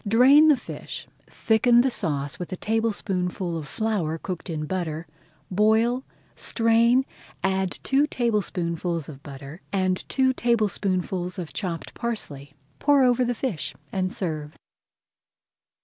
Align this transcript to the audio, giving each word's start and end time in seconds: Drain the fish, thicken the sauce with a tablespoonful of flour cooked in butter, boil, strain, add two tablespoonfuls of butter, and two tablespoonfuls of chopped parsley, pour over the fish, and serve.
Drain 0.07 0.47
the 0.47 0.57
fish, 0.57 1.05
thicken 1.29 1.81
the 1.81 1.91
sauce 1.91 2.39
with 2.39 2.51
a 2.51 2.55
tablespoonful 2.55 3.55
of 3.55 3.67
flour 3.67 4.17
cooked 4.17 4.49
in 4.49 4.65
butter, 4.65 5.05
boil, 5.51 6.03
strain, 6.35 7.05
add 7.43 7.77
two 7.83 8.07
tablespoonfuls 8.07 9.07
of 9.07 9.21
butter, 9.21 9.61
and 9.71 10.03
two 10.09 10.33
tablespoonfuls 10.33 11.37
of 11.37 11.53
chopped 11.53 11.93
parsley, 11.93 12.55
pour 12.79 13.03
over 13.03 13.23
the 13.23 13.35
fish, 13.35 13.75
and 13.93 14.11
serve. 14.11 14.57